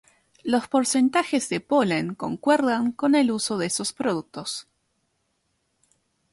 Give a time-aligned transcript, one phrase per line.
[0.43, 4.67] Los porcentajes de polen concuerdan con el uso de esos productos.